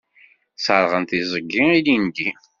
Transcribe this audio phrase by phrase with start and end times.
[0.55, 2.29] Sserɣen tiẓgi ilindi.